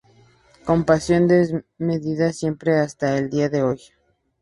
[0.65, 3.79] Con pasión desmedida siempre, hasta el día de hoy.